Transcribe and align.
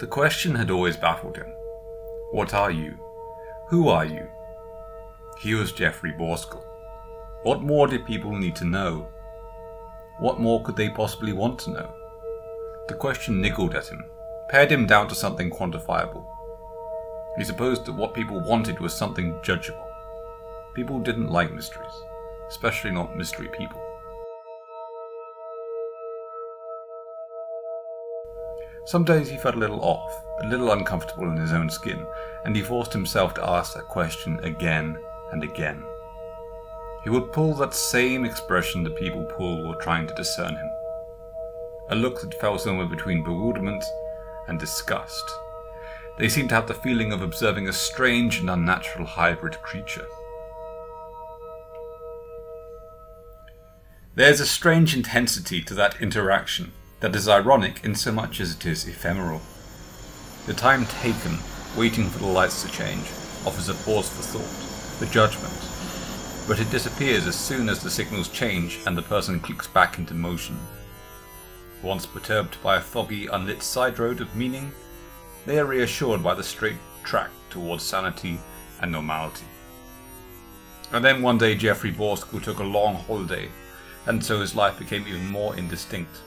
The 0.00 0.06
question 0.06 0.54
had 0.54 0.70
always 0.70 0.96
baffled 0.96 1.36
him 1.36 1.52
What 2.30 2.54
are 2.54 2.70
you? 2.70 2.98
Who 3.68 3.88
are 3.88 4.06
you? 4.06 4.28
He 5.42 5.54
was 5.54 5.72
Jeffrey 5.72 6.12
Borscle. 6.12 6.64
What 7.42 7.62
more 7.62 7.86
did 7.86 8.06
people 8.06 8.32
need 8.32 8.56
to 8.56 8.64
know? 8.64 9.08
What 10.18 10.40
more 10.40 10.62
could 10.62 10.76
they 10.76 10.88
possibly 10.88 11.34
want 11.34 11.58
to 11.60 11.70
know? 11.70 11.94
The 12.88 12.94
question 12.94 13.42
niggled 13.42 13.74
at 13.74 13.88
him, 13.88 14.04
pared 14.48 14.72
him 14.72 14.86
down 14.86 15.08
to 15.08 15.14
something 15.14 15.50
quantifiable. 15.50 16.24
He 17.36 17.44
supposed 17.44 17.84
that 17.84 17.94
what 17.94 18.14
people 18.14 18.40
wanted 18.40 18.80
was 18.80 18.94
something 18.94 19.34
judgeable. 19.42 19.86
People 20.74 20.98
didn't 20.98 21.30
like 21.30 21.52
mysteries, 21.52 21.92
especially 22.48 22.90
not 22.90 23.16
mystery 23.16 23.48
people. 23.48 23.82
Some 28.90 29.04
days 29.04 29.28
he 29.28 29.36
felt 29.36 29.54
a 29.54 29.58
little 29.58 29.84
off, 29.84 30.24
a 30.40 30.48
little 30.48 30.72
uncomfortable 30.72 31.30
in 31.30 31.36
his 31.36 31.52
own 31.52 31.70
skin, 31.70 32.04
and 32.44 32.56
he 32.56 32.62
forced 32.62 32.92
himself 32.92 33.34
to 33.34 33.48
ask 33.48 33.74
that 33.74 33.86
question 33.86 34.40
again 34.42 34.98
and 35.30 35.44
again. 35.44 35.84
He 37.04 37.10
would 37.10 37.30
pull 37.30 37.54
that 37.54 37.72
same 37.72 38.24
expression 38.24 38.82
the 38.82 38.90
people 38.90 39.22
pull 39.26 39.62
while 39.62 39.78
trying 39.78 40.08
to 40.08 40.14
discern 40.14 40.56
him. 40.56 40.70
A 41.90 41.94
look 41.94 42.20
that 42.20 42.40
fell 42.40 42.58
somewhere 42.58 42.88
between 42.88 43.22
bewilderment 43.22 43.84
and 44.48 44.58
disgust. 44.58 45.22
They 46.18 46.28
seemed 46.28 46.48
to 46.48 46.56
have 46.56 46.66
the 46.66 46.74
feeling 46.74 47.12
of 47.12 47.22
observing 47.22 47.68
a 47.68 47.72
strange 47.72 48.38
and 48.38 48.50
unnatural 48.50 49.06
hybrid 49.06 49.62
creature. 49.62 50.08
There's 54.16 54.40
a 54.40 54.46
strange 54.46 54.96
intensity 54.96 55.62
to 55.62 55.74
that 55.74 56.02
interaction 56.02 56.72
that 57.00 57.16
is 57.16 57.28
ironic 57.28 57.82
in 57.82 57.94
so 57.94 58.12
much 58.12 58.40
as 58.40 58.54
it 58.54 58.66
is 58.66 58.86
ephemeral. 58.86 59.40
The 60.46 60.54
time 60.54 60.86
taken, 60.86 61.38
waiting 61.76 62.08
for 62.08 62.18
the 62.18 62.26
lights 62.26 62.62
to 62.62 62.70
change, 62.70 63.06
offers 63.46 63.68
a 63.68 63.74
pause 63.74 64.08
for 64.08 64.22
thought, 64.22 64.98
for 64.98 65.12
judgment, 65.12 65.54
but 66.46 66.60
it 66.60 66.70
disappears 66.70 67.26
as 67.26 67.36
soon 67.36 67.68
as 67.68 67.82
the 67.82 67.90
signals 67.90 68.28
change 68.28 68.80
and 68.86 68.96
the 68.96 69.02
person 69.02 69.40
clicks 69.40 69.66
back 69.66 69.98
into 69.98 70.14
motion. 70.14 70.58
Once 71.82 72.04
perturbed 72.04 72.62
by 72.62 72.76
a 72.76 72.80
foggy, 72.80 73.26
unlit 73.28 73.62
side 73.62 73.98
road 73.98 74.20
of 74.20 74.36
meaning, 74.36 74.70
they 75.46 75.58
are 75.58 75.64
reassured 75.64 76.22
by 76.22 76.34
the 76.34 76.42
straight 76.42 76.76
track 77.02 77.30
towards 77.48 77.82
sanity 77.82 78.38
and 78.82 78.92
normality. 78.92 79.46
And 80.92 81.04
then 81.04 81.22
one 81.22 81.38
day 81.38 81.54
Jeffrey 81.54 81.92
Borscle 81.92 82.42
took 82.42 82.58
a 82.58 82.64
long 82.64 82.96
holiday, 82.96 83.48
and 84.06 84.22
so 84.22 84.40
his 84.40 84.54
life 84.54 84.78
became 84.78 85.06
even 85.06 85.30
more 85.30 85.56
indistinct. 85.56 86.20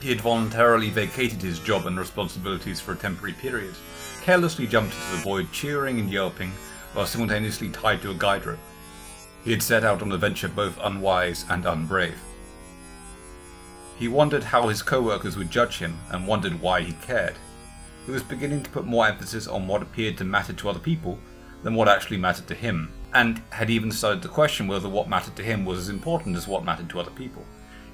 He 0.00 0.08
had 0.08 0.22
voluntarily 0.22 0.88
vacated 0.88 1.42
his 1.42 1.58
job 1.58 1.86
and 1.86 1.98
responsibilities 1.98 2.80
for 2.80 2.92
a 2.92 2.96
temporary 2.96 3.34
period, 3.34 3.74
carelessly 4.22 4.66
jumped 4.66 4.94
into 4.94 5.16
the 5.16 5.22
void, 5.22 5.52
cheering 5.52 6.00
and 6.00 6.10
yelping, 6.10 6.52
while 6.94 7.04
simultaneously 7.04 7.68
tied 7.68 8.00
to 8.02 8.10
a 8.10 8.14
guide 8.14 8.46
rope. 8.46 8.58
He 9.44 9.50
had 9.50 9.62
set 9.62 9.84
out 9.84 10.00
on 10.00 10.10
a 10.10 10.16
venture 10.16 10.48
both 10.48 10.78
unwise 10.82 11.44
and 11.50 11.64
unbrave. 11.64 12.16
He 13.98 14.08
wondered 14.08 14.44
how 14.44 14.68
his 14.68 14.82
co-workers 14.82 15.36
would 15.36 15.50
judge 15.50 15.76
him 15.76 15.98
and 16.10 16.26
wondered 16.26 16.62
why 16.62 16.80
he 16.80 16.94
cared. 16.94 17.34
He 18.06 18.12
was 18.12 18.22
beginning 18.22 18.62
to 18.62 18.70
put 18.70 18.86
more 18.86 19.06
emphasis 19.06 19.46
on 19.46 19.68
what 19.68 19.82
appeared 19.82 20.16
to 20.18 20.24
matter 20.24 20.54
to 20.54 20.70
other 20.70 20.78
people 20.78 21.18
than 21.62 21.74
what 21.74 21.88
actually 21.88 22.16
mattered 22.16 22.46
to 22.48 22.54
him, 22.54 22.90
and 23.12 23.42
had 23.50 23.68
even 23.68 23.92
started 23.92 24.22
to 24.22 24.28
question 24.28 24.66
whether 24.66 24.88
what 24.88 25.10
mattered 25.10 25.36
to 25.36 25.42
him 25.42 25.66
was 25.66 25.78
as 25.78 25.88
important 25.90 26.36
as 26.36 26.48
what 26.48 26.64
mattered 26.64 26.88
to 26.88 27.00
other 27.00 27.10
people. 27.10 27.44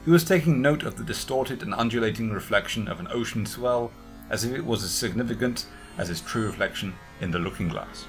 He 0.07 0.13
was 0.13 0.23
taking 0.23 0.63
note 0.63 0.85
of 0.85 0.97
the 0.97 1.03
distorted 1.03 1.65
and 1.65 1.75
undulating 1.75 2.31
reflection 2.31 2.87
of 2.87 3.01
an 3.01 3.09
ocean 3.11 3.45
swell 3.45 3.91
as 4.31 4.45
if 4.45 4.53
it 4.53 4.65
was 4.65 4.85
as 4.85 4.93
significant 4.93 5.67
as 5.99 6.11
its 6.11 6.21
true 6.21 6.47
reflection 6.47 6.95
in 7.21 7.33
the 7.33 7.41
looking 7.41 7.69
glass. 7.69 8.07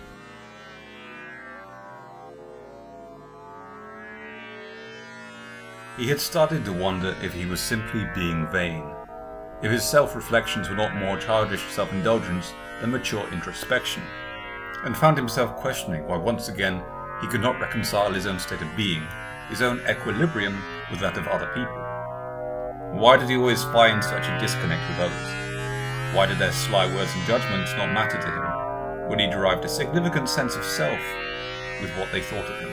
He 5.97 6.08
had 6.08 6.22
started 6.22 6.63
to 6.66 6.72
wonder 6.72 7.16
if 7.24 7.34
he 7.34 7.47
was 7.47 7.59
simply 7.59 8.06
being 8.14 8.46
vain, 8.52 8.84
if 9.64 9.72
his 9.72 9.84
self 9.84 10.16
reflections 10.16 10.69
were 10.69 10.75
not 10.75 10.96
more 10.96 11.18
childish 11.18 11.64
self 11.72 11.91
indulgence 11.91 12.53
than 12.79 12.91
mature 12.91 13.28
introspection, 13.34 14.03
and 14.84 14.96
found 14.96 15.18
himself 15.18 15.56
questioning 15.56 16.08
why 16.08 16.18
once 16.18 16.47
again 16.47 16.84
he 17.22 17.28
could 17.28 17.41
not 17.41 17.59
reconcile 17.59 18.14
his 18.14 18.28
own 18.28 18.38
state 18.38 18.62
of 18.62 18.78
being, 18.78 19.02
his 19.50 19.64
own 19.64 19.79
equilibrium, 19.90 20.62
with 20.89 20.99
that 20.99 21.17
of 21.17 21.27
other 21.27 21.47
people. 21.47 21.83
Why 22.99 23.17
did 23.17 23.29
he 23.29 23.37
always 23.37 23.63
find 23.65 24.03
such 24.03 24.27
a 24.27 24.39
disconnect 24.39 24.87
with 24.89 24.99
others? 24.99 26.15
Why 26.15 26.25
did 26.25 26.39
their 26.39 26.51
sly 26.51 26.85
words 26.95 27.13
and 27.13 27.25
judgments 27.27 27.73
not 27.73 27.91
matter 27.93 28.19
to 28.19 28.27
him, 28.27 29.09
when 29.09 29.19
he 29.19 29.27
derived 29.27 29.65
a 29.65 29.69
significant 29.69 30.29
sense 30.29 30.55
of 30.55 30.63
self 30.63 30.99
with 31.81 31.91
what 31.97 32.11
they 32.11 32.21
thought 32.21 32.45
of 32.45 32.59
him? 32.59 32.69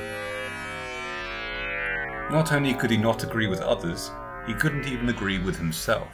Not 2.31 2.53
only 2.53 2.75
could 2.75 2.91
he 2.91 2.97
not 2.97 3.23
agree 3.23 3.49
with 3.49 3.61
others, 3.61 4.11
he 4.47 4.55
couldn't 4.55 4.87
even 4.87 5.09
agree 5.09 5.39
with 5.39 5.57
himself. 5.57 6.09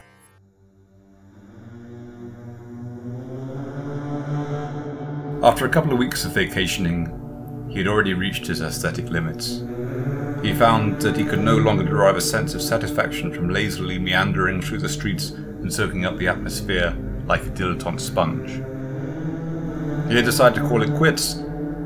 After 5.43 5.65
a 5.65 5.69
couple 5.69 5.91
of 5.91 5.97
weeks 5.97 6.23
of 6.25 6.33
vacationing, 6.33 7.67
he 7.71 7.79
had 7.79 7.87
already 7.87 8.13
reached 8.13 8.45
his 8.45 8.61
aesthetic 8.61 9.09
limits. 9.09 9.63
He 10.41 10.55
found 10.55 10.99
that 11.01 11.15
he 11.15 11.23
could 11.23 11.39
no 11.39 11.55
longer 11.55 11.83
derive 11.83 12.15
a 12.15 12.21
sense 12.21 12.55
of 12.55 12.63
satisfaction 12.63 13.31
from 13.31 13.49
lazily 13.49 13.99
meandering 13.99 14.59
through 14.59 14.79
the 14.79 14.89
streets 14.89 15.29
and 15.29 15.71
soaking 15.71 16.03
up 16.03 16.17
the 16.17 16.27
atmosphere 16.27 16.97
like 17.27 17.43
a 17.43 17.49
dilettante 17.49 17.99
sponge. 17.99 18.49
He 20.09 20.15
had 20.15 20.25
decided 20.25 20.59
to 20.59 20.67
call 20.67 20.81
it 20.81 20.95
quits 20.95 21.35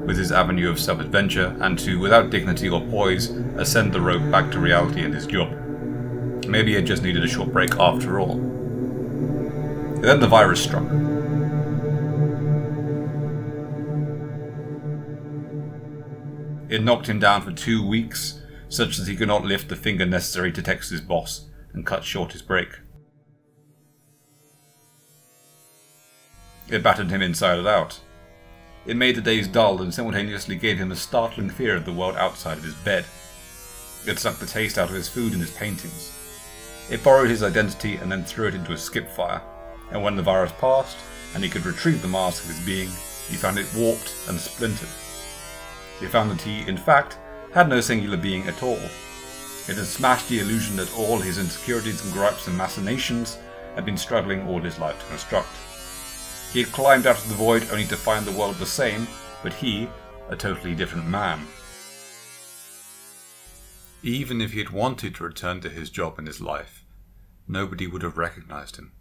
with 0.06 0.18
his 0.18 0.32
avenue 0.32 0.70
of 0.70 0.80
self 0.80 1.02
adventure 1.02 1.54
and 1.60 1.78
to, 1.80 2.00
without 2.00 2.30
dignity 2.30 2.70
or 2.70 2.80
poise, 2.88 3.30
ascend 3.58 3.92
the 3.92 4.00
rope 4.00 4.32
back 4.32 4.50
to 4.52 4.60
reality 4.60 5.02
and 5.02 5.14
his 5.14 5.28
job. 5.28 5.52
Maybe 6.48 6.72
he 6.72 6.76
had 6.76 6.86
just 6.86 7.04
needed 7.04 7.26
a 7.26 7.28
short 7.28 7.52
break 7.52 7.76
after 7.78 8.22
all. 8.22 8.40
And 8.40 10.04
then 10.04 10.22
the 10.22 10.28
virus 10.28 10.64
struck. 10.64 10.86
It 16.70 16.84
knocked 16.84 17.10
him 17.10 17.20
down 17.20 17.42
for 17.42 17.52
two 17.52 17.86
weeks 17.86 18.42
such 18.70 18.98
that 18.98 19.08
he 19.08 19.16
could 19.16 19.28
not 19.28 19.46
lift 19.46 19.70
the 19.70 19.76
finger 19.76 20.06
necessary 20.06 20.52
to 20.52 20.62
text 20.62 20.92
his 20.92 21.02
boss 21.02 21.50
and 21.74 21.86
cut 21.86 22.04
short 22.04 22.32
his 22.32 22.42
break. 22.42 22.70
It 26.70 26.82
battered 26.82 27.12
him 27.12 27.22
inside 27.22 27.60
and 27.60 27.68
out. 27.68 28.00
It 28.86 28.98
made 28.98 29.16
the 29.16 29.22
days 29.22 29.48
dull 29.48 29.82
and 29.82 29.94
simultaneously 29.94 30.56
gave 30.56 30.78
him 30.78 30.92
a 30.92 30.96
startling 30.96 31.50
fear 31.50 31.76
of 31.76 31.86
the 31.86 31.94
world 31.94 32.16
outside 32.16 32.58
of 32.58 32.64
his 32.64 32.74
bed. 32.76 33.06
It 34.08 34.20
sucked 34.20 34.40
the 34.40 34.46
taste 34.46 34.78
out 34.78 34.90
of 34.90 34.96
his 34.96 35.10
food 35.10 35.34
and 35.34 35.42
his 35.42 35.56
paintings. 35.56 36.12
It 36.90 37.04
borrowed 37.04 37.30
his 37.30 37.44
identity 37.44 37.96
and 37.96 38.12
then 38.12 38.24
threw 38.24 38.48
it 38.48 38.56
into 38.56 38.74
a 38.74 38.78
skip 38.78 39.10
fire, 39.10 39.42
and 39.92 40.04
when 40.04 40.16
the 40.16 40.22
virus 40.22 40.52
passed 40.60 40.98
and 41.34 41.44
he 41.44 41.50
could 41.50 41.66
retrieve 41.66 42.02
the 42.02 42.08
mask 42.08 42.44
of 42.44 42.50
his 42.50 42.66
being, 42.66 42.90
he 43.28 43.36
found 43.36 43.58
it 43.58 43.74
warped 43.76 44.14
and 44.28 44.40
splintered. 44.40 44.90
He 46.00 46.06
found 46.06 46.30
that 46.32 46.42
he, 46.42 46.68
in 46.68 46.78
fact, 46.78 47.18
had 47.56 47.70
no 47.70 47.80
singular 47.80 48.18
being 48.18 48.46
at 48.50 48.62
all. 48.62 48.82
It 49.68 49.78
had 49.78 49.86
smashed 49.86 50.28
the 50.28 50.40
illusion 50.40 50.76
that 50.76 50.94
all 50.98 51.20
his 51.20 51.38
insecurities 51.38 52.04
and 52.04 52.14
gripes 52.14 52.48
and 52.48 52.58
machinations 52.58 53.38
had 53.76 53.86
been 53.86 53.96
struggling 53.96 54.46
all 54.46 54.60
his 54.60 54.78
life 54.78 55.00
to 55.00 55.06
construct. 55.06 55.48
He 56.52 56.62
had 56.62 56.74
climbed 56.74 57.08
out 57.08 57.18
of 57.18 57.30
the 57.30 57.36
void 57.36 57.66
only 57.72 57.86
to 57.86 57.96
find 57.96 58.26
the 58.26 58.38
world 58.38 58.58
the 58.58 58.66
same, 58.66 59.08
but 59.42 59.54
he, 59.54 59.88
a 60.28 60.36
totally 60.36 60.76
different 60.76 61.08
man. 61.08 61.48
Even 64.04 64.42
if 64.42 64.52
he 64.52 64.60
had 64.60 64.72
wanted 64.72 65.16
to 65.16 65.24
return 65.24 65.62
to 65.62 65.70
his 65.70 65.90
job 65.90 66.16
and 66.18 66.28
his 66.28 66.42
life, 66.42 66.84
nobody 67.48 67.88
would 67.88 68.04
have 68.04 68.18
recognized 68.18 68.76
him. 68.76 68.92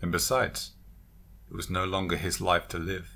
And 0.00 0.10
besides, 0.10 0.72
it 1.48 1.54
was 1.54 1.70
no 1.70 1.84
longer 1.84 2.16
his 2.16 2.40
life 2.40 2.66
to 2.68 2.78
live. 2.80 3.11